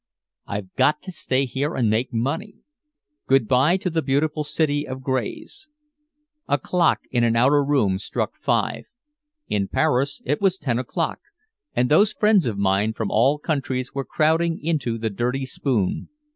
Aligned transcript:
"I've 0.47 0.73
got 0.73 1.03
to 1.03 1.11
stay 1.11 1.45
here 1.45 1.75
and 1.75 1.87
make 1.87 2.11
money." 2.11 2.55
Good 3.27 3.47
by 3.47 3.77
to 3.77 3.89
the 3.91 4.01
Beautiful 4.01 4.43
City 4.43 4.87
of 4.87 5.03
Grays. 5.03 5.69
A 6.47 6.57
clock 6.57 7.01
in 7.11 7.23
an 7.23 7.35
outer 7.35 7.63
room 7.63 7.99
struck 7.99 8.35
five. 8.41 8.85
In 9.47 9.67
Paris 9.67 10.19
it 10.25 10.41
was 10.41 10.57
ten 10.57 10.79
o'clock, 10.79 11.19
and 11.75 11.87
those 11.87 12.13
friends 12.13 12.47
of 12.47 12.57
mine 12.57 12.93
from 12.93 13.11
all 13.11 13.37
countries 13.37 13.93
were 13.93 14.03
crowding 14.03 14.59
into 14.59 14.97
"The 14.97 15.11
Dirty 15.11 15.45
Spoon." 15.45 16.09